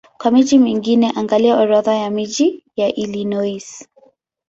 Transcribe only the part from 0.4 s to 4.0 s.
mingine angalia Orodha ya miji ya Illinois.